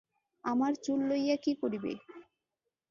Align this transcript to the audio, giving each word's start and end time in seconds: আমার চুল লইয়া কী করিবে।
আমার 0.43 0.71
চুল 0.83 0.99
লইয়া 1.09 1.35
কী 1.43 1.51
করিবে। 1.61 1.91